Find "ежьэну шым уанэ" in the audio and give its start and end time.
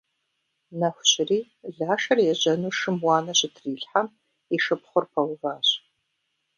2.31-3.33